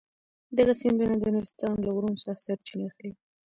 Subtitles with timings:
[0.57, 3.11] دغه سیندونه د نورستان له غرونو څخه سرچینه اخلي.